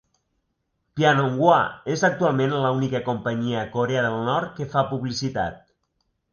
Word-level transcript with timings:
Pyeonghwa 0.99 1.57
és 1.97 2.05
actualment 2.09 2.57
l"única 2.61 3.03
companyia 3.11 3.61
a 3.67 3.69
Corea 3.77 4.05
del 4.09 4.19
Nord 4.33 4.59
que 4.59 4.71
fa 4.75 4.87
publicitat. 4.93 5.65